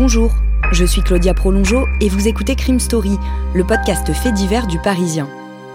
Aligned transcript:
Bonjour, 0.00 0.32
je 0.70 0.84
suis 0.84 1.02
Claudia 1.02 1.34
Prolongeau 1.34 1.88
et 2.00 2.08
vous 2.08 2.28
écoutez 2.28 2.54
Crime 2.54 2.78
Story, 2.78 3.18
le 3.52 3.64
podcast 3.64 4.12
fait 4.12 4.30
divers 4.30 4.68
du 4.68 4.78
Parisien. 4.78 5.28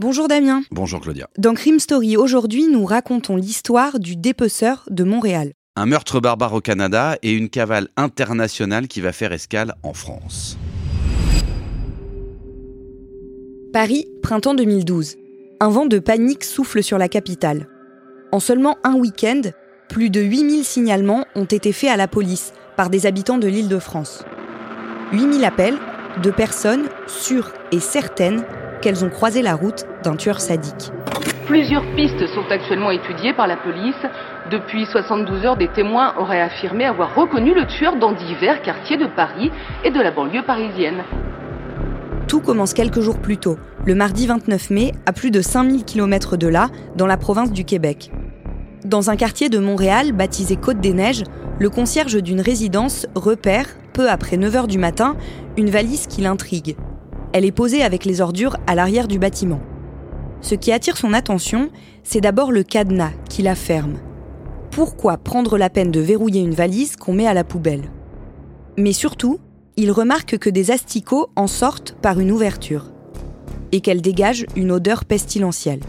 Bonjour 0.00 0.28
Damien. 0.28 0.62
Bonjour 0.70 1.00
Claudia. 1.00 1.28
Dans 1.38 1.54
Crime 1.54 1.80
Story, 1.80 2.16
aujourd'hui, 2.16 2.68
nous 2.68 2.84
racontons 2.84 3.34
l'histoire 3.34 3.98
du 3.98 4.14
dépeceur 4.14 4.84
de 4.90 5.02
Montréal. 5.02 5.54
Un 5.74 5.86
meurtre 5.86 6.20
barbare 6.20 6.54
au 6.54 6.60
Canada 6.60 7.18
et 7.22 7.32
une 7.32 7.48
cavale 7.48 7.88
internationale 7.96 8.86
qui 8.86 9.00
va 9.00 9.10
faire 9.10 9.32
escale 9.32 9.74
en 9.82 9.94
France. 9.94 10.56
Paris, 13.72 14.06
printemps 14.22 14.54
2012. 14.54 15.16
Un 15.58 15.68
vent 15.68 15.86
de 15.86 15.98
panique 15.98 16.44
souffle 16.44 16.84
sur 16.84 16.96
la 16.96 17.08
capitale. 17.08 17.66
En 18.30 18.38
seulement 18.38 18.78
un 18.84 18.94
week-end, 18.94 19.42
plus 19.88 20.10
de 20.10 20.20
8000 20.20 20.64
signalements 20.64 21.24
ont 21.34 21.44
été 21.44 21.72
faits 21.72 21.90
à 21.90 21.96
la 21.96 22.06
police 22.06 22.52
par 22.76 22.88
des 22.88 23.04
habitants 23.04 23.38
de 23.38 23.48
l'île 23.48 23.68
de 23.68 23.80
France. 23.80 24.24
8000 25.12 25.44
appels 25.44 25.78
de 26.22 26.30
personnes 26.30 26.88
sûres 27.08 27.52
et 27.72 27.80
certaines 27.80 28.44
qu'elles 28.80 29.04
ont 29.04 29.10
croisé 29.10 29.42
la 29.42 29.54
route 29.54 29.84
d'un 30.02 30.16
tueur 30.16 30.40
sadique. 30.40 30.92
Plusieurs 31.46 31.84
pistes 31.96 32.26
sont 32.34 32.44
actuellement 32.50 32.90
étudiées 32.90 33.32
par 33.32 33.46
la 33.46 33.56
police. 33.56 33.96
Depuis 34.50 34.84
72 34.84 35.46
heures, 35.46 35.56
des 35.56 35.68
témoins 35.68 36.14
auraient 36.18 36.42
affirmé 36.42 36.84
avoir 36.84 37.14
reconnu 37.14 37.54
le 37.54 37.66
tueur 37.66 37.96
dans 37.96 38.12
divers 38.12 38.60
quartiers 38.62 38.98
de 38.98 39.06
Paris 39.06 39.50
et 39.84 39.90
de 39.90 40.00
la 40.00 40.10
banlieue 40.10 40.44
parisienne. 40.44 41.02
Tout 42.26 42.40
commence 42.40 42.74
quelques 42.74 43.00
jours 43.00 43.18
plus 43.18 43.38
tôt, 43.38 43.56
le 43.86 43.94
mardi 43.94 44.26
29 44.26 44.68
mai, 44.68 44.92
à 45.06 45.14
plus 45.14 45.30
de 45.30 45.40
5000 45.40 45.84
km 45.84 46.36
de 46.36 46.46
là, 46.46 46.68
dans 46.96 47.06
la 47.06 47.16
province 47.16 47.50
du 47.50 47.64
Québec. 47.64 48.10
Dans 48.84 49.08
un 49.08 49.16
quartier 49.16 49.48
de 49.48 49.58
Montréal, 49.58 50.12
baptisé 50.12 50.56
Côte 50.56 50.80
des 50.80 50.92
Neiges, 50.92 51.24
le 51.58 51.70
concierge 51.70 52.22
d'une 52.22 52.42
résidence 52.42 53.06
repère, 53.14 53.66
peu 53.94 54.10
après 54.10 54.36
9h 54.36 54.66
du 54.66 54.78
matin, 54.78 55.16
une 55.56 55.70
valise 55.70 56.06
qui 56.06 56.20
l'intrigue. 56.20 56.76
Elle 57.32 57.44
est 57.44 57.52
posée 57.52 57.82
avec 57.82 58.04
les 58.04 58.20
ordures 58.20 58.56
à 58.66 58.74
l'arrière 58.74 59.08
du 59.08 59.18
bâtiment. 59.18 59.60
Ce 60.40 60.54
qui 60.54 60.72
attire 60.72 60.96
son 60.96 61.12
attention, 61.12 61.70
c'est 62.02 62.20
d'abord 62.20 62.52
le 62.52 62.62
cadenas 62.62 63.12
qui 63.28 63.42
la 63.42 63.54
ferme. 63.54 63.98
Pourquoi 64.70 65.18
prendre 65.18 65.58
la 65.58 65.70
peine 65.70 65.90
de 65.90 66.00
verrouiller 66.00 66.40
une 66.40 66.54
valise 66.54 66.96
qu'on 66.96 67.12
met 67.12 67.26
à 67.26 67.34
la 67.34 67.44
poubelle? 67.44 67.90
Mais 68.76 68.92
surtout, 68.92 69.40
il 69.76 69.90
remarque 69.90 70.38
que 70.38 70.50
des 70.50 70.70
asticots 70.70 71.28
en 71.36 71.46
sortent 71.46 71.96
par 72.00 72.20
une 72.20 72.30
ouverture 72.30 72.92
et 73.72 73.80
qu'elle 73.80 74.00
dégage 74.00 74.46
une 74.56 74.70
odeur 74.70 75.04
pestilentielle. 75.04 75.80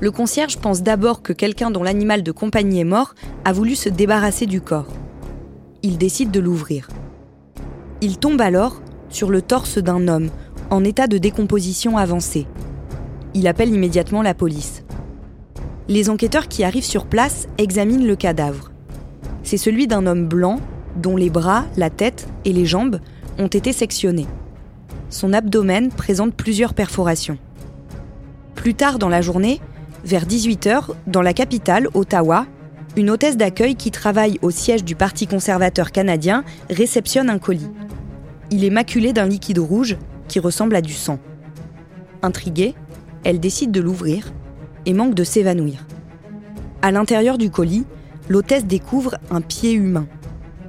Le 0.00 0.10
concierge 0.10 0.58
pense 0.58 0.82
d'abord 0.82 1.22
que 1.22 1.32
quelqu'un 1.32 1.70
dont 1.70 1.82
l'animal 1.82 2.22
de 2.22 2.32
compagnie 2.32 2.80
est 2.80 2.84
mort 2.84 3.14
a 3.44 3.52
voulu 3.52 3.74
se 3.74 3.88
débarrasser 3.88 4.44
du 4.46 4.60
corps. 4.60 4.92
Il 5.82 5.96
décide 5.96 6.30
de 6.30 6.40
l'ouvrir. 6.40 6.88
Il 8.02 8.18
tombe 8.18 8.40
alors 8.40 8.82
sur 9.08 9.30
le 9.30 9.42
torse 9.42 9.78
d'un 9.78 10.08
homme 10.08 10.30
en 10.70 10.84
état 10.84 11.06
de 11.06 11.18
décomposition 11.18 11.96
avancée. 11.96 12.46
Il 13.34 13.46
appelle 13.46 13.72
immédiatement 13.72 14.22
la 14.22 14.34
police. 14.34 14.82
Les 15.88 16.10
enquêteurs 16.10 16.48
qui 16.48 16.64
arrivent 16.64 16.84
sur 16.84 17.06
place 17.06 17.46
examinent 17.58 18.06
le 18.06 18.16
cadavre. 18.16 18.72
C'est 19.42 19.58
celui 19.58 19.86
d'un 19.86 20.06
homme 20.06 20.26
blanc 20.26 20.58
dont 20.96 21.16
les 21.16 21.30
bras, 21.30 21.64
la 21.76 21.90
tête 21.90 22.26
et 22.44 22.52
les 22.52 22.66
jambes 22.66 23.00
ont 23.38 23.46
été 23.46 23.72
sectionnés. 23.72 24.26
Son 25.10 25.32
abdomen 25.32 25.90
présente 25.90 26.34
plusieurs 26.34 26.74
perforations. 26.74 27.38
Plus 28.54 28.74
tard 28.74 28.98
dans 28.98 29.08
la 29.08 29.22
journée, 29.22 29.60
vers 30.04 30.26
18h, 30.26 30.94
dans 31.06 31.22
la 31.22 31.32
capitale, 31.32 31.88
Ottawa, 31.94 32.46
une 32.96 33.10
hôtesse 33.10 33.36
d'accueil 33.36 33.76
qui 33.76 33.90
travaille 33.90 34.38
au 34.42 34.50
siège 34.50 34.82
du 34.82 34.96
Parti 34.96 35.26
conservateur 35.26 35.92
canadien 35.92 36.44
réceptionne 36.70 37.28
un 37.28 37.38
colis. 37.38 37.68
Il 38.50 38.64
est 38.64 38.70
maculé 38.70 39.12
d'un 39.12 39.26
liquide 39.26 39.58
rouge 39.58 39.96
qui 40.28 40.38
ressemble 40.38 40.76
à 40.76 40.80
du 40.80 40.92
sang. 40.92 41.18
Intriguée, 42.22 42.74
elle 43.24 43.40
décide 43.40 43.72
de 43.72 43.80
l'ouvrir 43.80 44.32
et 44.86 44.92
manque 44.92 45.14
de 45.14 45.24
s'évanouir. 45.24 45.84
À 46.80 46.92
l'intérieur 46.92 47.38
du 47.38 47.50
colis, 47.50 47.86
l'hôtesse 48.28 48.64
découvre 48.64 49.16
un 49.30 49.40
pied 49.40 49.72
humain. 49.72 50.06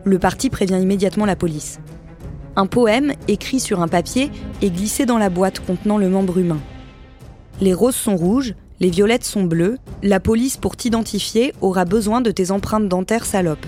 Le 0.04 0.18
parti 0.18 0.50
prévient 0.50 0.80
immédiatement 0.82 1.26
la 1.26 1.36
police. 1.36 1.80
Un 2.56 2.66
poème 2.66 3.14
écrit 3.28 3.60
sur 3.60 3.82
un 3.82 3.88
papier 3.88 4.32
est 4.64 4.72
glissé 4.72 5.06
dans 5.06 5.20
la 5.20 5.30
boîte 5.30 5.60
contenant 5.60 6.00
le 6.00 6.10
membre 6.10 6.40
humain. 6.40 6.60
Les 7.62 7.74
roses 7.74 7.96
sont 7.96 8.16
rouges, 8.16 8.56
les 8.80 8.90
violettes 8.90 9.26
sont 9.26 9.44
bleues, 9.44 9.78
la 10.02 10.20
police 10.20 10.58
pour 10.58 10.76
t'identifier 10.76 11.54
aura 11.62 11.86
besoin 11.86 12.22
de 12.22 12.32
tes 12.32 12.50
empreintes 12.50 12.90
dentaires 12.90 13.26
salope. 13.26 13.66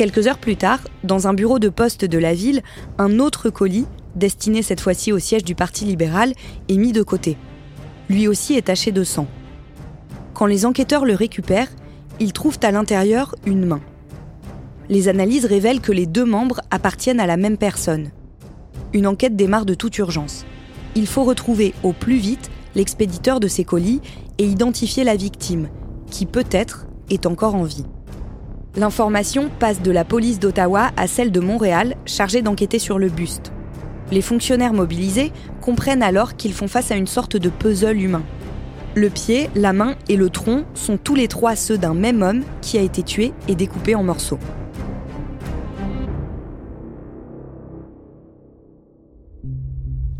Quelques 0.00 0.28
heures 0.28 0.38
plus 0.38 0.56
tard, 0.56 0.80
dans 1.04 1.26
un 1.26 1.34
bureau 1.34 1.58
de 1.58 1.68
poste 1.68 2.06
de 2.06 2.16
la 2.16 2.32
ville, 2.32 2.62
un 2.96 3.18
autre 3.18 3.50
colis, 3.50 3.84
destiné 4.14 4.62
cette 4.62 4.80
fois-ci 4.80 5.12
au 5.12 5.18
siège 5.18 5.44
du 5.44 5.54
Parti 5.54 5.84
libéral, 5.84 6.32
est 6.70 6.78
mis 6.78 6.92
de 6.92 7.02
côté. 7.02 7.36
Lui 8.08 8.26
aussi 8.26 8.54
est 8.54 8.68
taché 8.68 8.92
de 8.92 9.04
sang. 9.04 9.26
Quand 10.32 10.46
les 10.46 10.64
enquêteurs 10.64 11.04
le 11.04 11.12
récupèrent, 11.12 11.68
ils 12.18 12.32
trouvent 12.32 12.58
à 12.62 12.70
l'intérieur 12.70 13.34
une 13.44 13.66
main. 13.66 13.82
Les 14.88 15.08
analyses 15.08 15.44
révèlent 15.44 15.82
que 15.82 15.92
les 15.92 16.06
deux 16.06 16.24
membres 16.24 16.62
appartiennent 16.70 17.20
à 17.20 17.26
la 17.26 17.36
même 17.36 17.58
personne. 17.58 18.08
Une 18.94 19.06
enquête 19.06 19.36
démarre 19.36 19.66
de 19.66 19.74
toute 19.74 19.98
urgence. 19.98 20.46
Il 20.94 21.06
faut 21.06 21.24
retrouver 21.24 21.74
au 21.82 21.92
plus 21.92 22.16
vite 22.16 22.50
l'expéditeur 22.74 23.38
de 23.38 23.48
ces 23.48 23.64
colis 23.64 24.00
et 24.38 24.46
identifier 24.46 25.04
la 25.04 25.16
victime, 25.16 25.68
qui 26.10 26.24
peut-être 26.24 26.86
est 27.10 27.26
encore 27.26 27.54
en 27.54 27.64
vie. 27.64 27.84
L'information 28.76 29.50
passe 29.58 29.82
de 29.82 29.90
la 29.90 30.04
police 30.04 30.38
d'Ottawa 30.38 30.92
à 30.96 31.08
celle 31.08 31.32
de 31.32 31.40
Montréal, 31.40 31.96
chargée 32.06 32.40
d'enquêter 32.40 32.78
sur 32.78 33.00
le 33.00 33.08
buste. 33.08 33.52
Les 34.12 34.22
fonctionnaires 34.22 34.72
mobilisés 34.72 35.32
comprennent 35.60 36.04
alors 36.04 36.36
qu'ils 36.36 36.52
font 36.52 36.68
face 36.68 36.92
à 36.92 36.96
une 36.96 37.08
sorte 37.08 37.36
de 37.36 37.48
puzzle 37.48 38.00
humain. 38.00 38.22
Le 38.94 39.10
pied, 39.10 39.50
la 39.56 39.72
main 39.72 39.96
et 40.08 40.16
le 40.16 40.30
tronc 40.30 40.64
sont 40.74 40.98
tous 40.98 41.16
les 41.16 41.26
trois 41.26 41.56
ceux 41.56 41.78
d'un 41.78 41.94
même 41.94 42.22
homme 42.22 42.42
qui 42.60 42.78
a 42.78 42.82
été 42.82 43.02
tué 43.02 43.32
et 43.48 43.56
découpé 43.56 43.96
en 43.96 44.04
morceaux. 44.04 44.38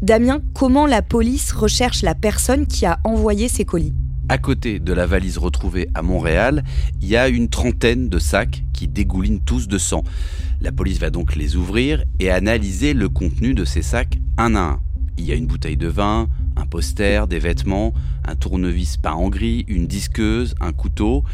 Damien, 0.03 0.41
comment 0.55 0.87
la 0.87 1.03
police 1.03 1.53
recherche 1.53 2.03
la 2.03 2.17
personne 2.17 2.67
qui 2.67 2.85
a 2.85 2.99
envoyé 3.05 3.49
ces 3.49 3.65
colis? 3.65 3.93
À 4.31 4.39
côté 4.39 4.79
de 4.79 4.93
la 4.93 5.07
valise 5.07 5.39
retrouvée 5.39 5.89
à 5.93 6.03
Montréal, 6.03 6.63
il 7.03 7.09
y 7.09 7.17
a 7.17 7.27
une 7.27 7.49
trentaine 7.49 8.09
de 8.09 8.21
sacs 8.21 8.63
qui 8.73 8.87
dégoulinent 8.87 9.41
tous 9.41 9.67
de 9.67 9.77
sang. 9.77 10.05
La 10.61 10.71
police 10.71 11.01
va 11.01 11.11
donc 11.11 11.35
les 11.35 11.57
ouvrir 11.57 12.05
et 12.21 12.31
analyser 12.31 12.95
le 12.95 13.09
contenu 13.09 13.55
de 13.55 13.65
ces 13.65 13.83
sacs 13.83 14.21
un 14.39 14.55
à 14.55 14.61
un. 14.61 14.81
Il 15.19 15.25
y 15.25 15.33
a 15.33 15.35
une 15.35 15.49
bouteille 15.49 15.77
de 15.77 15.89
vin, 15.89 16.29
un 16.55 16.65
poster, 16.65 17.27
des 17.27 17.41
vêtements, 17.41 17.93
un 18.25 18.37
tournevis 18.37 18.99
peint 18.99 19.15
en 19.15 19.31
gris, 19.31 19.65
une 19.67 19.89
disqueuse, 19.89 20.55
un 20.61 20.73
couteau. 20.73 21.25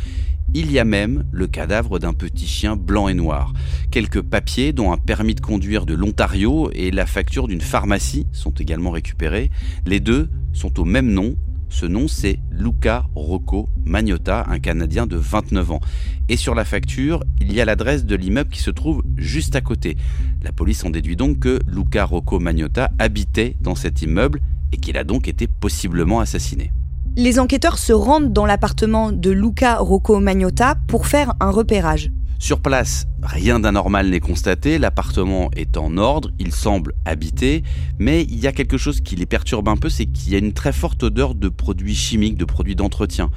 Il 0.55 0.73
y 0.73 0.79
a 0.79 0.87
même 0.87 1.27
le 1.33 1.49
cadavre 1.49 1.99
d'un 1.99 2.15
petit 2.15 2.47
chien 2.47 2.77
blanc 2.77 3.09
et 3.09 3.15
noir. 3.15 3.53
Quelques 3.91 4.23
papiers, 4.23 4.73
dont 4.73 4.91
un 4.91 4.97
permis 4.97 5.35
de 5.35 5.43
conduire 5.43 5.85
de 5.85 5.93
l'Ontario 5.93 6.71
et 6.73 6.91
la 6.91 7.05
facture 7.05 7.47
d'une 7.47 7.61
pharmacie, 7.61 8.27
sont 8.33 8.53
également 8.53 8.91
récupérés. 8.91 9.51
Les 9.85 10.01
deux 10.01 10.31
sont 10.55 10.81
au 10.81 10.87
même 10.87 11.13
nom, 11.13 11.37
Ce 11.69 11.87
nom, 11.87 12.09
c'est 12.09 12.39
Luca 12.51 13.07
Rocco 13.15 13.69
Magnotta, 13.85 14.47
un 14.49 14.59
Canadien 14.59 15.07
de 15.07 15.17
29 15.17 15.73
ans. 15.73 15.81
Et 16.29 16.37
sur 16.37 16.55
la 16.55 16.65
facture, 16.65 17.25
il 17.41 17.53
y 17.53 17.61
a 17.61 17.65
l'adresse 17.65 18.05
de 18.05 18.17
l'immeuble 18.17 18.51
qui 18.51 18.61
se 18.61 18.71
trouve 18.71 19.03
juste 19.17 19.57
à 19.57 19.61
côté. 19.61 19.97
La 20.43 20.53
police 20.53 20.85
en 20.85 20.91
déduit 20.91 21.17
donc 21.17 21.41
que 21.41 21.59
Luca 21.67 22.05
Rocco 22.05 22.39
Magnotta 22.39 22.91
habitait 22.99 23.57
dans 23.61 23.75
cet 23.75 24.03
immeuble 24.03 24.41
et 24.73 24.77
qu'il 24.77 24.97
a 24.97 25.05
donc 25.05 25.29
été 25.29 25.47
possiblement 25.47 26.21
assassiné. 26.21 26.73
Les 27.17 27.39
enquêteurs 27.39 27.79
se 27.79 27.93
rendent 27.93 28.33
dans 28.33 28.47
l'appartement 28.47 29.11
de 29.11 29.31
Luca 29.31 29.77
Rocco 29.77 30.21
Magnotta 30.21 30.77
pour 30.87 31.07
faire 31.07 31.35
un 31.41 31.51
repérage. 31.51 32.11
Sur 32.39 32.61
place, 32.61 33.07
rien 33.27 33.59
d'anormal 33.59 34.09
n'est 34.09 34.21
constaté, 34.21 34.79
l'appartement 34.79 35.51
est 35.57 35.77
en 35.77 35.97
ordre, 35.99 36.31
il 36.39 36.53
semble 36.53 36.95
habité, 37.05 37.63
mais 37.99 38.23
il 38.23 38.39
y 38.39 38.47
a 38.47 38.53
quelque 38.53 38.79
chose 38.79 39.01
qui 39.01 39.17
les 39.17 39.27
perturbe 39.27 39.69
un 39.69 39.77
peu, 39.77 39.89
c'est 39.89 40.07
qu'il 40.07 40.33
y 40.33 40.37
a 40.37 40.39
une 40.39 40.53
très 40.53 40.73
forte 40.73 41.03
odeur 41.03 41.35
de 41.35 41.49
produits 41.49 41.95
chimiques, 41.95 42.37
de 42.37 42.45
produits 42.45 42.77
d'entretien. 42.77 43.31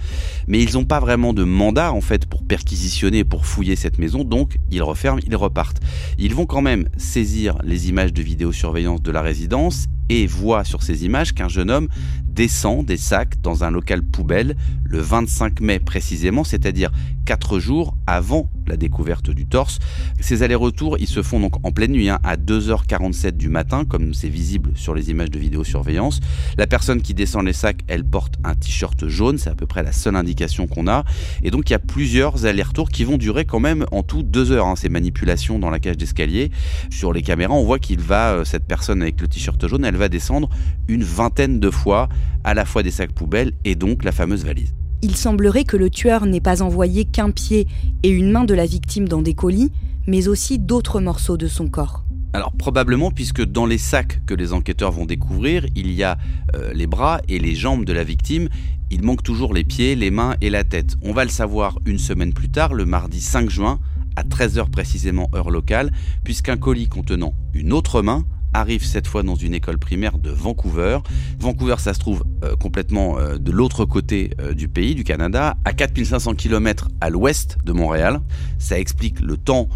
Mais 0.47 0.61
ils 0.61 0.73
n'ont 0.73 0.85
pas 0.85 0.99
vraiment 0.99 1.33
de 1.33 1.43
mandat 1.43 1.91
en 1.91 2.01
fait 2.01 2.25
pour 2.27 2.43
perquisitionner, 2.43 3.23
pour 3.23 3.45
fouiller 3.45 3.75
cette 3.75 3.97
maison, 3.97 4.23
donc 4.23 4.57
ils 4.71 4.83
referment, 4.83 5.19
ils 5.25 5.35
repartent. 5.35 5.81
Ils 6.17 6.35
vont 6.35 6.45
quand 6.45 6.61
même 6.61 6.87
saisir 6.97 7.57
les 7.63 7.89
images 7.89 8.13
de 8.13 8.21
vidéosurveillance 8.21 9.01
de 9.01 9.11
la 9.11 9.21
résidence 9.21 9.87
et 10.09 10.25
voient 10.25 10.63
sur 10.63 10.83
ces 10.83 11.05
images 11.05 11.33
qu'un 11.33 11.47
jeune 11.47 11.69
homme 11.69 11.87
descend 12.27 12.85
des 12.85 12.97
sacs 12.97 13.41
dans 13.41 13.63
un 13.63 13.71
local 13.71 14.01
poubelle 14.01 14.55
le 14.83 14.99
25 14.99 15.61
mai 15.61 15.79
précisément, 15.79 16.43
c'est-à-dire 16.43 16.91
4 17.25 17.59
jours 17.59 17.95
avant 18.07 18.49
la 18.67 18.77
découverte 18.77 19.29
du 19.29 19.45
torse. 19.45 19.78
Ces 20.19 20.43
allers-retours, 20.43 20.97
ils 20.99 21.07
se 21.07 21.21
font 21.23 21.39
donc 21.39 21.65
en 21.65 21.71
pleine 21.71 21.91
nuit, 21.91 22.09
hein, 22.09 22.19
à 22.23 22.35
2h47 22.35 23.31
du 23.31 23.49
matin, 23.49 23.85
comme 23.85 24.13
c'est 24.13 24.29
visible 24.29 24.71
sur 24.75 24.93
les 24.93 25.09
images 25.09 25.31
de 25.31 25.39
vidéosurveillance. 25.39 26.19
La 26.57 26.67
personne 26.67 27.01
qui 27.01 27.13
descend 27.13 27.45
les 27.45 27.53
sacs, 27.53 27.81
elle 27.87 28.03
porte 28.03 28.35
un 28.43 28.55
t-shirt 28.55 29.07
jaune, 29.07 29.37
c'est 29.37 29.49
à 29.49 29.55
peu 29.55 29.65
près 29.65 29.83
la 29.83 29.91
seule 29.91 30.15
indication 30.15 30.67
qu'on 30.67 30.87
a. 30.87 31.03
Et 31.43 31.51
donc 31.51 31.69
il 31.69 31.73
y 31.73 31.75
a 31.75 31.79
plusieurs 31.79 32.45
allers-retours 32.45 32.89
qui 32.89 33.03
vont 33.03 33.17
durer 33.17 33.45
quand 33.45 33.59
même 33.59 33.85
en 33.91 34.03
tout 34.03 34.23
2 34.23 34.51
heures, 34.51 34.67
hein, 34.67 34.75
ces 34.75 34.89
manipulations 34.89 35.59
dans 35.59 35.69
la 35.69 35.79
cage 35.79 35.97
d'escalier. 35.97 36.51
Sur 36.89 37.13
les 37.13 37.21
caméras, 37.21 37.53
on 37.53 37.63
voit 37.63 37.79
qu'il 37.79 37.99
va, 37.99 38.33
euh, 38.33 38.45
cette 38.45 38.65
personne 38.65 39.01
avec 39.01 39.19
le 39.21 39.27
t-shirt 39.27 39.67
jaune, 39.67 39.85
elle 39.85 39.95
va 39.95 40.09
descendre 40.09 40.49
une 40.87 41.03
vingtaine 41.03 41.59
de 41.59 41.69
fois, 41.69 42.09
à 42.43 42.53
la 42.53 42.65
fois 42.65 42.83
des 42.83 42.91
sacs 42.91 43.11
poubelles 43.11 43.53
et 43.65 43.75
donc 43.75 44.03
la 44.03 44.11
fameuse 44.11 44.45
valise. 44.45 44.73
Il 45.01 45.15
semblerait 45.15 45.63
que 45.63 45.77
le 45.77 45.89
tueur 45.89 46.25
n'ait 46.25 46.41
pas 46.41 46.61
envoyé 46.61 47.05
qu'un 47.05 47.31
pied 47.31 47.67
et 48.03 48.09
une 48.09 48.31
main 48.31 48.43
de 48.43 48.53
la 48.53 48.65
victime 48.65 49.07
dans 49.07 49.21
des 49.21 49.33
colis, 49.33 49.71
mais 50.07 50.27
aussi 50.27 50.59
d'autres 50.59 50.99
morceaux 50.99 51.37
de 51.37 51.47
son 51.47 51.69
corps. 51.69 52.03
Alors 52.33 52.51
probablement 52.51 53.09
puisque 53.09 53.43
dans 53.43 53.65
les 53.65 53.77
sacs 53.77 54.21
que 54.25 54.33
les 54.33 54.53
enquêteurs 54.53 54.91
vont 54.91 55.05
découvrir, 55.05 55.65
il 55.75 55.91
y 55.91 56.03
a 56.03 56.17
euh, 56.55 56.73
les 56.73 56.85
bras 56.85 57.21
et 57.27 57.39
les 57.39 57.55
jambes 57.55 57.85
de 57.85 57.93
la 57.93 58.03
victime. 58.03 58.49
Il 58.91 59.03
manque 59.03 59.23
toujours 59.23 59.53
les 59.53 59.63
pieds, 59.63 59.95
les 59.95 60.11
mains 60.11 60.35
et 60.41 60.49
la 60.49 60.63
tête. 60.63 60.95
On 61.01 61.13
va 61.13 61.23
le 61.23 61.31
savoir 61.31 61.79
une 61.85 61.97
semaine 61.97 62.33
plus 62.33 62.49
tard, 62.49 62.73
le 62.73 62.85
mardi 62.85 63.21
5 63.21 63.49
juin, 63.49 63.79
à 64.15 64.23
13h 64.23 64.69
précisément 64.69 65.29
heure 65.33 65.49
locale, 65.49 65.91
puisqu'un 66.23 66.57
colis 66.57 66.87
contenant 66.87 67.33
une 67.53 67.71
autre 67.71 68.01
main, 68.01 68.25
arrive 68.53 68.85
cette 68.85 69.07
fois 69.07 69.23
dans 69.23 69.35
une 69.35 69.53
école 69.53 69.77
primaire 69.77 70.17
de 70.17 70.29
Vancouver. 70.29 70.99
Vancouver, 71.39 71.75
ça 71.77 71.93
se 71.93 71.99
trouve 71.99 72.23
euh, 72.43 72.55
complètement 72.55 73.19
euh, 73.19 73.37
de 73.37 73.51
l'autre 73.51 73.85
côté 73.85 74.31
euh, 74.39 74.53
du 74.53 74.67
pays, 74.67 74.95
du 74.95 75.03
Canada, 75.03 75.57
à 75.65 75.73
4500 75.73 76.35
km 76.35 76.89
à 77.01 77.09
l'ouest 77.09 77.57
de 77.65 77.71
Montréal. 77.71 78.21
Ça 78.57 78.79
explique 78.79 79.19
le 79.21 79.37
temps 79.37 79.69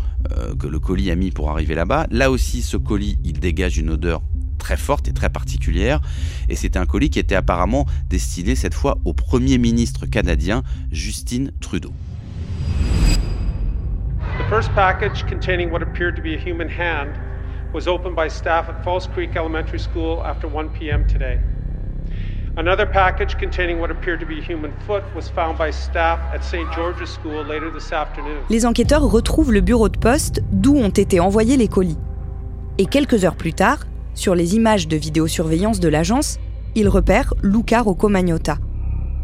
que 0.57 0.67
le 0.67 0.79
colis 0.79 1.11
a 1.11 1.15
mis 1.15 1.31
pour 1.31 1.51
arriver 1.51 1.75
là-bas. 1.75 2.07
Là 2.09 2.31
aussi, 2.31 2.61
ce 2.61 2.77
colis, 2.77 3.17
il 3.25 3.41
dégage 3.41 3.77
une 3.77 3.89
odeur 3.89 4.21
très 4.57 4.77
forte 4.77 5.09
et 5.09 5.13
très 5.13 5.29
particulière. 5.29 5.99
Et 6.47 6.55
c'était 6.55 6.79
un 6.79 6.85
colis 6.85 7.09
qui 7.09 7.19
était 7.19 7.35
apparemment 7.35 7.85
destiné 8.09 8.55
cette 8.55 8.73
fois 8.73 8.99
au 9.03 9.13
Premier 9.13 9.57
ministre 9.57 10.05
canadien, 10.05 10.63
Justin 10.91 11.47
Trudeau. 11.59 11.91
The 14.39 14.49
first 14.49 14.73
package 14.73 15.25
containing 15.29 15.69
what 15.69 15.83
appeared 15.83 16.15
to 16.15 16.21
be 16.21 16.33
a 16.33 16.39
human 16.39 16.69
hand 16.69 17.09
was 17.73 17.87
opened 17.87 18.15
by 18.15 18.27
staff 18.27 18.69
at 18.69 18.83
Creek 19.13 19.35
Elementary 19.35 19.79
School 19.79 20.21
after 20.23 20.47
1 20.47 20.69
p.m. 20.69 21.05
today. 21.07 21.39
Another 22.55 22.85
package 22.85 23.35
containing 23.39 23.79
what 23.79 23.89
appeared 23.89 24.19
to 24.19 24.27
be 24.27 24.39
human 24.39 24.71
foot 24.85 25.03
was 25.15 25.27
found 25.27 25.57
by 25.57 25.71
staff 25.71 26.19
at 26.31 26.43
St. 26.43 26.71
George's 26.75 27.09
School 27.09 27.43
later 27.43 27.71
this 27.71 27.91
afternoon. 27.91 28.43
Les 28.51 28.67
enquêteurs 28.67 29.01
retrouvent 29.01 29.51
le 29.51 29.61
bureau 29.61 29.89
de 29.89 29.97
poste 29.97 30.43
d'où 30.51 30.75
ont 30.75 30.89
été 30.89 31.19
envoyés 31.19 31.57
les 31.57 31.67
colis. 31.67 31.97
Et 32.77 32.85
quelques 32.85 33.25
heures 33.25 33.35
plus 33.35 33.53
tard, 33.53 33.79
sur 34.13 34.35
les 34.35 34.55
images 34.55 34.87
de 34.87 34.95
vidéosurveillance 34.95 35.79
de 35.79 35.89
l'agence, 35.89 36.37
ils 36.75 36.87
repèrent 36.87 37.33
Luca 37.41 37.81
Rocco 37.81 38.07
Magnotta. 38.07 38.57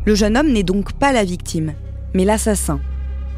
Le 0.05 0.15
jeune 0.15 0.35
homme 0.35 0.51
n'est 0.51 0.63
donc 0.63 0.93
pas 0.93 1.11
la 1.11 1.23
victime, 1.23 1.73
mais 2.15 2.25
l'assassin. 2.25 2.79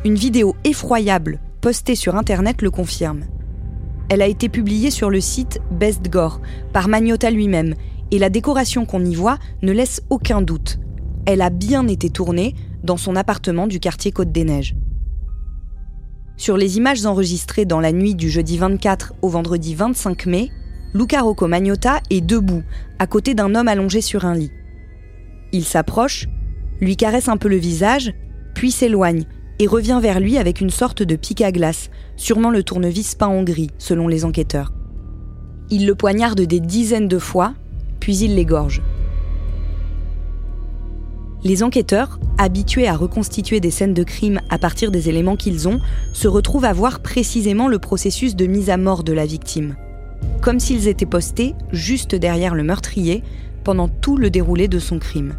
Une 0.06 0.16
vidéo 0.16 0.56
effroyable 0.64 1.40
postée 1.60 1.96
sur 1.96 2.16
Internet 2.16 2.62
le 2.62 2.72
confirme. 2.72 3.26
Elle 4.12 4.22
a 4.22 4.28
été 4.28 4.50
publiée 4.50 4.92
sur 4.92 5.10
le 5.10 5.22
site 5.22 5.62
Best 5.72 6.10
Gore 6.10 6.42
par 6.74 6.90
Magnotta 6.90 7.32
lui-même 7.32 7.76
et 8.12 8.20
la 8.20 8.30
décoration 8.30 8.86
qu'on 8.86 9.06
y 9.06 9.16
voit 9.16 9.38
ne 9.62 9.72
laisse 9.72 10.02
aucun 10.10 10.42
doute. 10.42 10.80
Elle 11.26 11.42
a 11.42 11.50
bien 11.50 11.88
été 11.88 12.10
tournée 12.10 12.54
dans 12.84 12.98
son 12.98 13.16
appartement 13.16 13.68
du 13.68 13.80
quartier 13.80 14.12
Côte 14.12 14.34
des 14.34 14.44
Neiges. 14.44 14.76
Sur 16.36 16.58
les 16.58 16.76
images 16.76 17.06
enregistrées 17.06 17.64
dans 17.64 17.80
la 17.80 17.94
nuit 17.94 18.14
du 18.14 18.30
jeudi 18.30 18.58
24 18.58 19.14
au 19.22 19.30
vendredi 19.30 19.76
25 19.76 20.26
mai, 20.26 20.50
Luca 20.94 21.22
Rocco 21.22 21.48
Magnotta 21.48 22.02
est 22.10 22.20
debout, 22.20 22.64
à 23.00 23.08
côté 23.08 23.34
d'un 23.34 23.56
homme 23.56 23.70
allongé 23.70 24.02
sur 24.02 24.26
un 24.26 24.36
lit. 24.36 24.52
Il 25.54 25.64
s'approche, 25.64 26.28
lui 26.82 26.98
caresse 26.98 27.30
un 27.30 27.38
peu 27.38 27.48
le 27.48 27.56
visage, 27.56 28.14
puis 28.56 28.72
s'éloigne 28.72 29.24
et 29.62 29.68
revient 29.68 30.00
vers 30.02 30.20
lui 30.20 30.40
avec 30.40 30.60
une 30.60 30.72
sorte 30.72 31.04
de 31.04 31.16
pic 31.16 31.40
à 31.42 31.52
glace, 31.52 31.92
sûrement 32.16 32.50
le 32.50 32.64
tournevis 32.64 33.14
peint 33.14 33.28
en 33.28 33.44
gris, 33.44 33.70
selon 33.78 34.08
les 34.08 34.26
enquêteurs. 34.26 34.74
Il 35.70 35.86
le 35.86 35.94
poignarde 35.94 36.42
des 36.42 36.60
dizaines 36.60 37.08
de 37.08 37.20
fois, 37.20 37.54
puis 38.00 38.18
il 38.18 38.34
l'égorge. 38.34 38.82
Les 41.44 41.62
enquêteurs, 41.62 42.20
habitués 42.40 42.88
à 42.88 42.96
reconstituer 42.96 43.60
des 43.60 43.70
scènes 43.70 43.94
de 43.94 44.02
crime 44.04 44.42
à 44.50 44.58
partir 44.58 44.90
des 44.90 45.10
éléments 45.10 45.36
qu'ils 45.36 45.68
ont, 45.68 45.80
se 46.12 46.28
retrouvent 46.28 46.66
à 46.66 46.74
voir 46.74 47.00
précisément 47.00 47.68
le 47.68 47.78
processus 47.78 48.36
de 48.36 48.48
mise 48.48 48.72
à 48.72 48.78
mort 48.78 49.04
de 49.04 49.14
la 49.14 49.28
victime. 49.28 49.76
Comme 50.42 50.60
s'ils 50.60 50.88
étaient 50.88 51.06
postés 51.06 51.54
juste 51.72 52.16
derrière 52.16 52.56
le 52.56 52.64
meurtrier 52.64 53.22
pendant 53.64 53.90
tout 53.90 54.18
le 54.18 54.32
déroulé 54.32 54.68
de 54.68 54.80
son 54.80 54.98
crime. 54.98 55.36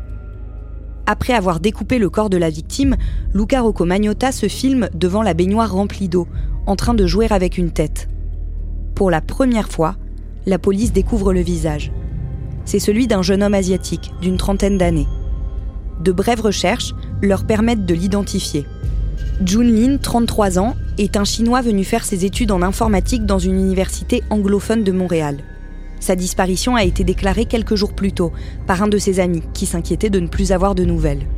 Après 1.06 1.32
avoir 1.32 1.58
découpé 1.58 1.98
le 1.98 2.08
corps 2.10 2.30
de 2.30 2.36
la 2.36 2.48
victime, 2.48 2.96
Luca 3.34 3.60
Rocco 3.60 3.84
Magnotta 3.84 4.30
se 4.30 4.46
filme 4.46 4.88
devant 4.94 5.22
la 5.22 5.34
baignoire 5.34 5.72
remplie 5.72 6.08
d'eau, 6.08 6.28
en 6.66 6.76
train 6.76 6.94
de 6.94 7.06
jouer 7.06 7.26
avec 7.30 7.58
une 7.58 7.72
tête. 7.72 8.08
Pour 8.94 9.10
la 9.10 9.20
première 9.20 9.68
fois, 9.68 9.96
la 10.46 10.58
police 10.58 10.92
découvre 10.92 11.32
le 11.32 11.40
visage. 11.40 11.90
C'est 12.64 12.78
celui 12.78 13.08
d'un 13.08 13.22
jeune 13.22 13.42
homme 13.42 13.54
asiatique 13.54 14.12
d'une 14.20 14.36
trentaine 14.36 14.78
d'années. 14.78 15.08
De 16.00 16.12
brèves 16.12 16.40
recherches 16.40 16.94
leur 17.20 17.44
permettent 17.44 17.86
de 17.86 17.94
l'identifier. 17.94 18.64
Jun 19.44 19.64
Lin, 19.64 19.96
33 20.00 20.60
ans, 20.60 20.76
est 20.98 21.16
un 21.16 21.24
Chinois 21.24 21.62
venu 21.62 21.82
faire 21.82 22.04
ses 22.04 22.24
études 22.24 22.52
en 22.52 22.62
informatique 22.62 23.26
dans 23.26 23.38
une 23.40 23.58
université 23.58 24.22
anglophone 24.30 24.84
de 24.84 24.92
Montréal. 24.92 25.38
Sa 26.02 26.16
disparition 26.16 26.74
a 26.74 26.82
été 26.82 27.04
déclarée 27.04 27.44
quelques 27.44 27.76
jours 27.76 27.92
plus 27.92 28.10
tôt 28.10 28.32
par 28.66 28.82
un 28.82 28.88
de 28.88 28.98
ses 28.98 29.20
amis 29.20 29.44
qui 29.54 29.66
s'inquiétait 29.66 30.10
de 30.10 30.18
ne 30.18 30.26
plus 30.26 30.50
avoir 30.50 30.74
de 30.74 30.84
nouvelles. 30.84 31.28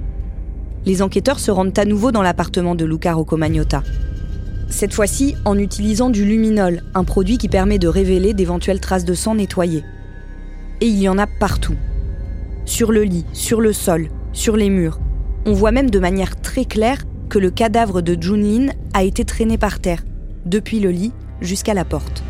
Les 0.87 1.03
enquêteurs 1.03 1.39
se 1.39 1.51
rendent 1.51 1.79
à 1.79 1.85
nouveau 1.85 2.13
dans 2.13 2.23
l'appartement 2.23 2.75
de 2.75 2.87
Luca 2.87 3.13
Rocco 3.13 3.37
Magnotta. 3.37 3.83
Cette 4.71 4.95
fois-ci 4.95 5.35
en 5.45 5.59
utilisant 5.59 6.09
du 6.09 6.25
luminol, 6.25 6.83
un 6.95 7.05
produit 7.05 7.37
qui 7.37 7.51
permet 7.51 7.79
de 7.79 7.89
révéler 7.89 8.33
d'éventuelles 8.33 8.81
traces 8.81 9.05
de 9.05 9.13
sang 9.13 9.35
nettoyées. 9.35 9.85
Et 10.81 10.87
il 10.87 10.99
y 10.99 11.11
en 11.11 11.19
a 11.19 11.27
partout. 11.27 11.77
Sur 12.65 12.91
le 12.91 13.03
lit, 13.03 13.27
sur 13.35 13.61
le 13.61 13.75
sol, 13.75 14.09
sur 14.33 14.57
les 14.57 14.71
murs. 14.71 14.99
On 15.45 15.53
voit 15.53 15.73
même 15.73 15.91
de 15.91 15.99
manière 15.99 16.41
très 16.41 16.65
claire 16.65 17.05
que 17.29 17.39
le 17.39 17.51
cadavre 17.51 18.01
de 18.01 18.17
Junlin 18.19 18.69
a 18.95 19.03
été 19.03 19.27
traîné 19.27 19.59
par 19.59 19.81
terre, 19.81 20.05
depuis 20.47 20.81
le 20.81 20.91
lit 20.91 21.13
jusqu'à 21.43 21.75
la 21.75 21.85
porte. 21.85 22.25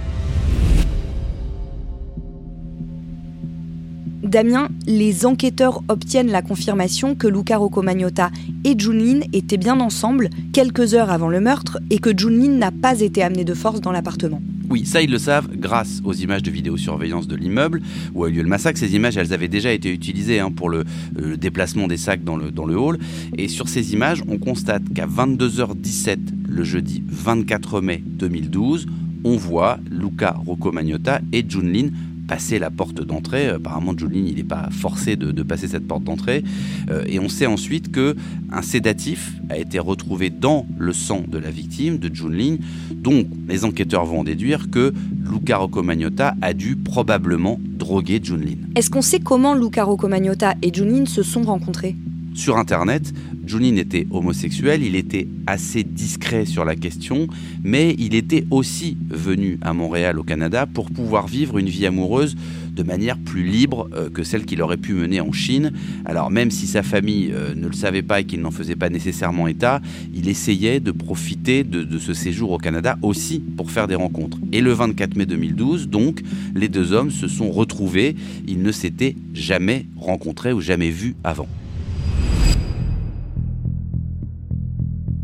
Damien, 4.34 4.66
les 4.88 5.26
enquêteurs 5.26 5.84
obtiennent 5.86 6.32
la 6.32 6.42
confirmation 6.42 7.14
que 7.14 7.28
Luca 7.28 7.56
Rocco 7.56 7.82
Magnotta 7.82 8.32
et 8.64 8.76
Junlin 8.76 9.20
étaient 9.32 9.56
bien 9.56 9.78
ensemble 9.78 10.28
quelques 10.52 10.94
heures 10.94 11.12
avant 11.12 11.28
le 11.28 11.38
meurtre 11.38 11.78
et 11.88 12.00
que 12.00 12.10
Junlin 12.10 12.58
n'a 12.58 12.72
pas 12.72 13.00
été 13.00 13.22
amené 13.22 13.44
de 13.44 13.54
force 13.54 13.80
dans 13.80 13.92
l'appartement. 13.92 14.42
Oui, 14.68 14.86
ça 14.86 15.02
ils 15.02 15.10
le 15.12 15.18
savent 15.18 15.50
grâce 15.56 16.00
aux 16.02 16.14
images 16.14 16.42
de 16.42 16.50
vidéosurveillance 16.50 17.28
de 17.28 17.36
l'immeuble 17.36 17.80
où 18.12 18.24
a 18.24 18.28
eu 18.28 18.32
lieu 18.32 18.42
le 18.42 18.48
massacre. 18.48 18.76
Ces 18.76 18.96
images, 18.96 19.16
elles 19.16 19.32
avaient 19.32 19.46
déjà 19.46 19.72
été 19.72 19.88
utilisées 19.92 20.40
hein, 20.40 20.50
pour 20.50 20.68
le, 20.68 20.82
le, 21.14 21.36
déplacement 21.36 21.86
des 21.86 21.96
sacs 21.96 22.24
dans 22.24 22.36
le, 22.36 22.50
dans 22.50 22.66
le 22.66 22.76
hall. 22.76 22.98
Et 23.38 23.46
sur 23.46 23.68
ces 23.68 23.92
images, 23.92 24.24
on 24.26 24.38
constate 24.38 24.82
qu'à 24.92 25.06
22h17 25.06 26.18
le 26.48 26.64
jeudi 26.64 27.04
24 27.06 27.80
mai 27.80 28.02
2012, 28.04 28.86
on 29.22 29.36
voit 29.36 29.78
Luca 29.88 30.34
Rocco 30.44 30.72
Magnotta 30.72 31.20
et 31.32 31.44
Junlin 31.48 31.90
passer 32.26 32.58
la 32.58 32.70
porte 32.70 33.00
d'entrée. 33.02 33.48
Apparemment, 33.48 33.92
Junlin, 33.96 34.24
il 34.26 34.36
n'est 34.36 34.44
pas 34.44 34.68
forcé 34.70 35.16
de, 35.16 35.42
passer 35.42 35.68
cette 35.68 35.86
porte 35.86 36.04
d'entrée. 36.04 36.42
Euh, 36.90 37.04
et 37.06 37.18
on 37.18 37.28
sait 37.28 37.46
ensuite 37.46 37.92
que 37.92 38.16
un 38.50 38.62
sédatif 38.62 39.32
a 39.50 39.58
été 39.58 39.78
retrouvé 39.78 40.30
dans 40.30 40.66
le 40.78 40.92
sang 40.92 41.22
de 41.26 41.38
la 41.38 41.50
victime, 41.50 41.98
de 41.98 42.14
Junlin. 42.14 42.56
Donc, 42.94 43.26
les 43.48 43.64
enquêteurs 43.64 44.04
vont 44.04 44.20
en 44.20 44.24
déduire 44.24 44.70
que 44.70 44.92
Luca 45.30 45.58
Rocco 45.58 45.82
Magnotta 45.82 46.34
a 46.40 46.54
dû 46.54 46.76
probablement 46.76 47.60
droguer 47.62 48.20
Junlin. 48.22 48.56
Est-ce 48.76 48.90
qu'on 48.90 49.02
sait 49.02 49.20
comment 49.20 49.54
Luca 49.54 49.84
Rocco 49.84 50.08
Magnotta 50.08 50.54
et 50.62 50.72
Junlin 50.72 51.06
se 51.06 51.22
sont 51.22 51.42
rencontrés? 51.42 51.96
Sur 52.34 52.56
Internet, 52.56 53.12
Junin 53.46 53.76
était 53.76 54.06
homosexuel, 54.10 54.82
il 54.82 54.96
était 54.96 55.26
assez 55.46 55.84
discret 55.84 56.44
sur 56.44 56.64
la 56.64 56.76
question, 56.76 57.28
mais 57.62 57.94
il 57.98 58.14
était 58.14 58.44
aussi 58.50 58.96
venu 59.10 59.58
à 59.62 59.72
Montréal 59.72 60.18
au 60.18 60.22
Canada 60.22 60.66
pour 60.66 60.90
pouvoir 60.90 61.26
vivre 61.26 61.58
une 61.58 61.68
vie 61.68 61.86
amoureuse 61.86 62.36
de 62.74 62.82
manière 62.82 63.18
plus 63.18 63.44
libre 63.44 63.88
euh, 63.94 64.10
que 64.10 64.24
celle 64.24 64.44
qu'il 64.44 64.60
aurait 64.60 64.76
pu 64.76 64.94
mener 64.94 65.20
en 65.20 65.32
Chine. 65.32 65.72
Alors 66.04 66.30
même 66.30 66.50
si 66.50 66.66
sa 66.66 66.82
famille 66.82 67.30
euh, 67.32 67.54
ne 67.54 67.68
le 67.68 67.72
savait 67.72 68.02
pas 68.02 68.20
et 68.20 68.24
qu'il 68.24 68.40
n'en 68.40 68.50
faisait 68.50 68.76
pas 68.76 68.90
nécessairement 68.90 69.46
état, 69.46 69.80
il 70.14 70.28
essayait 70.28 70.80
de 70.80 70.90
profiter 70.90 71.64
de, 71.64 71.84
de 71.84 71.98
ce 71.98 72.14
séjour 72.14 72.50
au 72.50 72.58
Canada 72.58 72.98
aussi 73.02 73.40
pour 73.40 73.70
faire 73.70 73.86
des 73.86 73.94
rencontres. 73.94 74.38
Et 74.52 74.60
le 74.60 74.72
24 74.72 75.16
mai 75.16 75.26
2012, 75.26 75.88
donc, 75.88 76.22
les 76.54 76.68
deux 76.68 76.92
hommes 76.92 77.10
se 77.10 77.28
sont 77.28 77.50
retrouvés, 77.50 78.16
ils 78.46 78.62
ne 78.62 78.72
s'étaient 78.72 79.16
jamais 79.32 79.86
rencontrés 79.96 80.52
ou 80.52 80.60
jamais 80.60 80.90
vus 80.90 81.14
avant. 81.24 81.48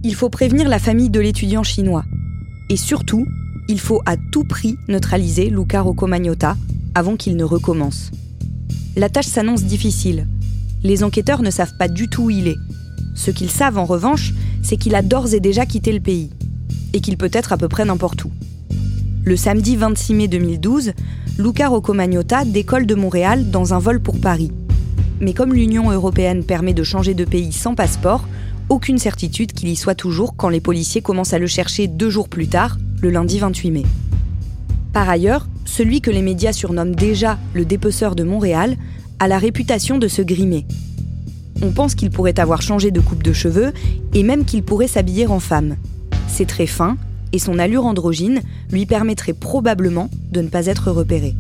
Il 0.03 0.15
faut 0.15 0.31
prévenir 0.31 0.69
la 0.69 0.79
famille 0.79 1.11
de 1.11 1.21
l'étudiant 1.21 1.63
chinois. 1.63 2.05
Et 2.71 2.77
surtout, 2.77 3.27
il 3.69 3.79
faut 3.79 4.01
à 4.07 4.17
tout 4.17 4.45
prix 4.45 4.77
neutraliser 4.89 5.51
Luca 5.51 5.83
Rocco 5.83 6.07
Magnotta 6.07 6.57
avant 6.95 7.17
qu'il 7.17 7.37
ne 7.37 7.45
recommence. 7.45 8.11
La 8.97 9.09
tâche 9.09 9.27
s'annonce 9.27 9.65
difficile. 9.65 10.27
Les 10.83 11.05
enquêteurs 11.05 11.43
ne 11.43 11.51
savent 11.51 11.77
pas 11.79 11.89
du 11.89 12.09
tout 12.09 12.25
où 12.25 12.31
il 12.31 12.49
est. 12.49 12.57
Ce 13.15 13.31
qu'ils 13.31 13.51
savent 13.51 13.79
en 13.79 13.85
revanche, 13.85 14.33
c'est 14.63 14.77
qu'il 14.77 14.95
a 14.95 15.03
d'ores 15.03 15.35
et 15.35 15.41
déjà 15.41 15.67
quitté 15.67 15.93
le 15.93 16.01
pays. 16.01 16.31
Et 16.95 17.01
qu'il 17.01 17.17
peut 17.17 17.31
être 17.33 17.53
à 17.53 17.59
peu 17.59 17.69
près 17.69 17.85
n'importe 17.85 18.25
où. 18.25 18.31
Le 19.25 19.37
samedi 19.37 19.77
26 19.77 20.15
mai 20.15 20.29
2012, 20.29 20.93
Luca 21.39 21.69
Rocco 21.69 21.93
Magnotta 21.93 22.45
décolle 22.45 22.87
de 22.87 22.95
Montréal 22.95 23.51
dans 23.51 23.75
un 23.75 23.79
vol 23.79 24.01
pour 24.01 24.19
Paris. 24.19 24.51
Mais 25.21 25.35
comme 25.35 25.53
l'Union 25.53 25.91
européenne 25.91 26.43
permet 26.43 26.73
de 26.73 26.83
changer 26.83 27.13
de 27.13 27.27
pays 27.27 27.53
sans 27.53 27.75
passeport, 27.75 28.27
aucune 28.71 28.99
certitude 28.99 29.53
qu'il 29.53 29.69
y 29.69 29.77
soit 29.77 29.97
toujours 29.97 30.37
quand 30.37 30.49
les 30.49 30.61
policiers 30.61 31.03
commencent 31.03 31.35
à 31.35 31.39
le 31.39 31.49
chercher 31.49 31.89
deux 31.89 32.09
jours 32.09 32.29
plus 32.29 32.47
tard, 32.47 32.79
le 33.03 33.11
lundi 33.11 33.39
28 33.39 33.71
mai. 33.73 33.83
Par 34.93 35.09
ailleurs, 35.09 35.47
celui 35.65 36.01
que 36.01 36.11
les 36.11 36.23
médias 36.23 36.53
surnomment 36.53 36.95
déjà 36.95 37.39
le 37.53 37.65
dépeceur 37.65 38.15
de 38.15 38.23
Montréal 38.23 38.77
a 39.19 39.29
la 39.29 39.39
réputation 39.39 39.99
de 39.99 40.09
se 40.09 40.23
grimer. 40.23 40.67
On 41.63 41.73
pense 41.73 41.95
qu'il 41.95 42.11
pourrait 42.11 42.41
avoir 42.41 42.63
changé 42.63 42.91
de 42.91 43.01
coupe 43.01 43.23
de 43.23 43.33
cheveux 43.33 43.73
et 44.15 44.23
même 44.23 44.45
qu'il 44.45 44.63
pourrait 44.63 44.89
s'habiller 44.89 45.27
en 45.27 45.41
femme. 45.41 45.77
C'est 46.29 46.47
très 46.47 46.67
fin 46.67 46.97
et 47.33 47.39
son 47.39 47.59
allure 47.59 47.85
androgyne 47.85 48.41
lui 48.73 48.87
permettrait 48.87 49.35
probablement 49.35 50.09
de 50.31 50.41
ne 50.41 50.49
pas 50.49 50.67
être 50.67 50.91
repéré. 50.91 51.35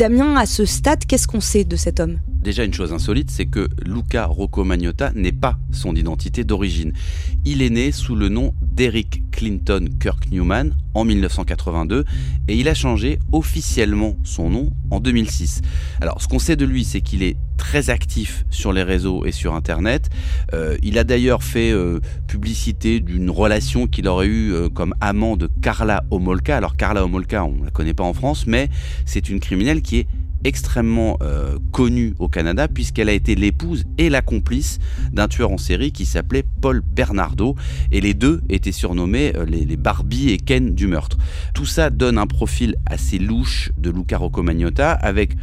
Damien, 0.00 0.34
à 0.36 0.46
ce 0.46 0.64
stade, 0.64 1.04
qu'est-ce 1.04 1.26
qu'on 1.26 1.42
sait 1.42 1.64
de 1.64 1.76
cet 1.76 2.00
homme? 2.00 2.20
Déjà 2.42 2.64
une 2.64 2.72
chose 2.72 2.94
insolite, 2.94 3.30
c'est 3.30 3.44
que 3.44 3.68
Luca 3.84 4.24
Rocco 4.24 4.64
Magnotta 4.64 5.12
n'est 5.14 5.30
pas 5.30 5.58
son 5.72 5.94
identité 5.94 6.42
d'origine. 6.42 6.94
Il 7.44 7.60
est 7.60 7.68
né 7.68 7.92
sous 7.92 8.16
le 8.16 8.30
nom 8.30 8.54
d'Eric 8.62 9.30
Clinton 9.30 9.84
Kirk 10.00 10.30
Newman 10.30 10.74
en 10.94 11.04
1982 11.04 12.06
et 12.48 12.56
il 12.56 12.66
a 12.68 12.74
changé 12.74 13.18
officiellement 13.32 14.16
son 14.24 14.48
nom 14.48 14.72
en 14.90 15.00
2006. 15.00 15.60
Alors 16.00 16.22
ce 16.22 16.28
qu'on 16.28 16.38
sait 16.38 16.56
de 16.56 16.64
lui, 16.64 16.84
c'est 16.84 17.02
qu'il 17.02 17.22
est 17.22 17.36
très 17.58 17.90
actif 17.90 18.46
sur 18.48 18.72
les 18.72 18.82
réseaux 18.82 19.26
et 19.26 19.32
sur 19.32 19.54
Internet. 19.54 20.08
Euh, 20.54 20.78
il 20.82 20.98
a 20.98 21.04
d'ailleurs 21.04 21.42
fait 21.42 21.70
euh, 21.72 22.00
publicité 22.26 23.00
d'une 23.00 23.28
relation 23.28 23.86
qu'il 23.86 24.08
aurait 24.08 24.28
eue 24.28 24.54
euh, 24.54 24.70
comme 24.70 24.94
amant 25.02 25.36
de 25.36 25.48
Carla 25.60 26.04
Homolka. 26.10 26.56
Alors 26.56 26.78
Carla 26.78 27.04
Homolka, 27.04 27.44
on 27.44 27.52
ne 27.52 27.64
la 27.66 27.70
connaît 27.70 27.92
pas 27.92 28.04
en 28.04 28.14
France, 28.14 28.46
mais 28.46 28.70
c'est 29.04 29.28
une 29.28 29.40
criminelle 29.40 29.82
qui 29.82 29.98
est 29.98 30.06
extrêmement 30.44 31.18
euh, 31.22 31.58
connue 31.72 32.14
au 32.18 32.28
Canada 32.28 32.68
puisqu'elle 32.68 33.08
a 33.08 33.12
été 33.12 33.34
l'épouse 33.34 33.84
et 33.98 34.08
la 34.08 34.22
complice 34.22 34.78
d'un 35.12 35.28
tueur 35.28 35.50
en 35.50 35.58
série 35.58 35.92
qui 35.92 36.06
s'appelait 36.06 36.44
Paul 36.60 36.80
Bernardo 36.80 37.56
et 37.90 38.00
les 38.00 38.14
deux 38.14 38.40
étaient 38.48 38.72
surnommés 38.72 39.32
euh, 39.36 39.44
les, 39.44 39.76
Barbie 39.76 40.30
et 40.30 40.38
Ken 40.38 40.74
du 40.74 40.86
meurtre. 40.86 41.18
Tout 41.54 41.66
ça 41.66 41.90
donne 41.90 42.18
un 42.18 42.26
profil 42.26 42.76
assez 42.86 43.18
louche 43.18 43.70
de 43.78 43.90
Luca 43.90 44.18
Rocco 44.18 44.42
Magnotta 44.42 44.92
avec 44.92 45.36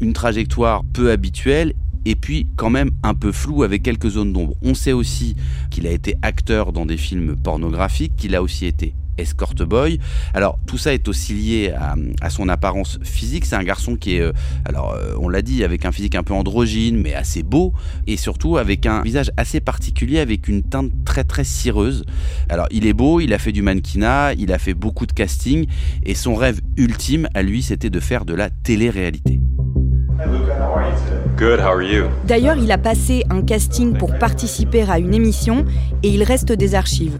une 0.00 0.12
trajectoire 0.12 0.84
peu 0.92 1.10
habituelle 1.10 1.72
et 2.04 2.14
puis 2.14 2.46
quand 2.56 2.70
même 2.70 2.90
un 3.02 3.14
peu 3.14 3.32
flou 3.32 3.62
avec 3.62 3.82
quelques 3.82 4.10
zones 4.10 4.32
d'ombre. 4.32 4.54
On 4.62 4.74
sait 4.74 4.92
aussi 4.92 5.36
qu'il 5.70 5.86
a 5.86 5.90
été 5.90 6.16
acteur 6.22 6.72
dans 6.72 6.86
des 6.86 6.96
films 6.96 7.36
pornographiques, 7.36 8.14
qu'il 8.16 8.34
a 8.34 8.42
aussi 8.42 8.66
été 8.66 8.94
escort 9.18 9.54
boy. 9.54 9.98
Alors 10.32 10.58
tout 10.66 10.78
ça 10.78 10.94
est 10.94 11.08
aussi 11.08 11.34
lié 11.34 11.74
à, 12.20 12.30
son 12.30 12.48
apparence 12.48 12.98
physique. 13.02 13.44
C'est 13.44 13.56
un 13.56 13.62
garçon 13.62 13.96
qui 13.96 14.16
est, 14.16 14.20
euh, 14.20 14.32
alors 14.64 14.92
euh, 14.92 15.14
on 15.18 15.28
l'a 15.28 15.42
dit, 15.42 15.64
avec 15.64 15.84
un 15.84 15.92
physique 15.92 16.14
un 16.14 16.22
peu 16.22 16.34
androgyne, 16.34 16.96
mais 16.96 17.14
assez 17.14 17.42
beau, 17.42 17.72
et 18.06 18.16
surtout 18.16 18.56
avec 18.56 18.86
un 18.86 19.02
visage 19.02 19.30
assez 19.36 19.60
particulier, 19.60 20.18
avec 20.18 20.48
une 20.48 20.62
teinte 20.62 20.90
très 21.04 21.24
très 21.24 21.44
cireuse. 21.44 22.04
Alors 22.48 22.66
il 22.70 22.86
est 22.86 22.92
beau, 22.92 23.20
il 23.20 23.32
a 23.32 23.38
fait 23.38 23.52
du 23.52 23.62
mannequinat, 23.62 24.34
il 24.34 24.52
a 24.52 24.58
fait 24.58 24.74
beaucoup 24.74 25.06
de 25.06 25.12
casting, 25.12 25.66
et 26.04 26.14
son 26.14 26.34
rêve 26.34 26.60
ultime 26.76 27.28
à 27.34 27.42
lui, 27.42 27.62
c'était 27.62 27.90
de 27.90 28.00
faire 28.00 28.24
de 28.24 28.34
la 28.34 28.50
télé-réalité. 28.50 29.40
D'ailleurs, 32.26 32.56
il 32.56 32.70
a 32.70 32.78
passé 32.78 33.24
un 33.30 33.42
casting 33.42 33.96
pour 33.96 34.16
participer 34.18 34.82
à 34.88 34.98
une 34.98 35.12
émission 35.12 35.64
et 36.02 36.08
il 36.08 36.22
reste 36.22 36.52
des 36.52 36.74
archives. 36.74 37.18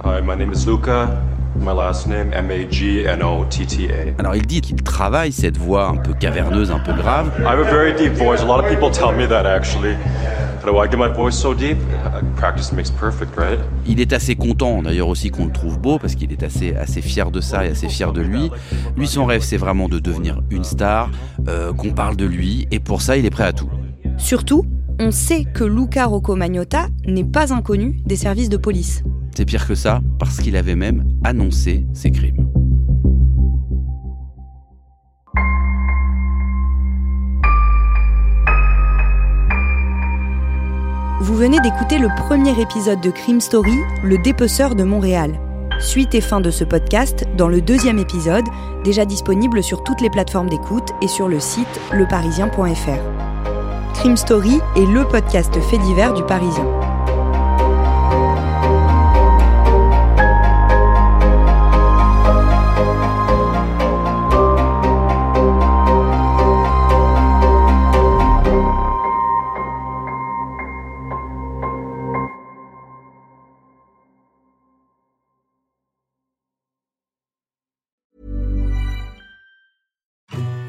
Alors 4.18 4.34
il 4.34 4.46
dit 4.46 4.60
qu'il 4.60 4.76
travaille 4.82 5.32
cette 5.32 5.56
voix 5.56 5.88
un 5.88 5.96
peu 5.96 6.12
caverneuse, 6.12 6.70
un 6.70 6.80
peu 6.80 6.92
grave. 6.92 7.30
Il 13.86 14.00
est 14.00 14.12
assez 14.12 14.34
content 14.34 14.82
d'ailleurs 14.82 15.08
aussi 15.08 15.30
qu'on 15.30 15.46
le 15.46 15.52
trouve 15.52 15.78
beau 15.78 15.98
parce 15.98 16.14
qu'il 16.14 16.32
est 16.32 16.42
assez, 16.42 16.74
assez 16.74 17.02
fier 17.02 17.30
de 17.30 17.40
ça 17.40 17.66
et 17.66 17.70
assez 17.70 17.88
fier 17.88 18.12
de 18.12 18.22
lui. 18.22 18.50
Lui 18.96 19.06
son 19.06 19.26
rêve 19.26 19.42
c'est 19.42 19.58
vraiment 19.58 19.88
de 19.88 19.98
devenir 19.98 20.40
une 20.50 20.64
star, 20.64 21.10
euh, 21.48 21.72
qu'on 21.72 21.90
parle 21.90 22.16
de 22.16 22.24
lui 22.24 22.66
et 22.70 22.80
pour 22.80 23.02
ça 23.02 23.16
il 23.16 23.26
est 23.26 23.30
prêt 23.30 23.44
à 23.44 23.52
tout. 23.52 23.68
Surtout, 24.16 24.64
on 25.00 25.10
sait 25.10 25.44
que 25.44 25.64
Luca 25.64 26.06
Rocco 26.06 26.36
Magnotta 26.36 26.86
n'est 27.06 27.24
pas 27.24 27.52
inconnu 27.52 28.00
des 28.06 28.16
services 28.16 28.48
de 28.48 28.56
police. 28.56 29.02
C'est 29.36 29.44
pire 29.44 29.66
que 29.66 29.74
ça, 29.74 30.00
parce 30.20 30.38
qu'il 30.38 30.56
avait 30.56 30.76
même 30.76 31.04
annoncé 31.24 31.86
ses 31.92 32.12
crimes. 32.12 32.48
Vous 41.20 41.34
venez 41.34 41.58
d'écouter 41.60 41.98
le 41.98 42.08
premier 42.28 42.60
épisode 42.60 43.00
de 43.00 43.10
Crime 43.10 43.40
Story, 43.40 43.76
Le 44.04 44.18
dépeceur 44.18 44.76
de 44.76 44.84
Montréal. 44.84 45.32
Suite 45.80 46.14
et 46.14 46.20
fin 46.20 46.40
de 46.40 46.50
ce 46.50 46.62
podcast 46.62 47.24
dans 47.36 47.48
le 47.48 47.60
deuxième 47.60 47.98
épisode, 47.98 48.44
déjà 48.84 49.04
disponible 49.04 49.64
sur 49.64 49.82
toutes 49.82 50.00
les 50.00 50.10
plateformes 50.10 50.48
d'écoute 50.48 50.90
et 51.02 51.08
sur 51.08 51.28
le 51.28 51.40
site 51.40 51.80
leparisien.fr. 51.92 53.94
Crime 53.94 54.16
Story 54.16 54.60
est 54.76 54.86
le 54.86 55.04
podcast 55.08 55.52
fait 55.70 55.78
divers 55.78 56.14
du 56.14 56.22
Parisien. 56.22 56.83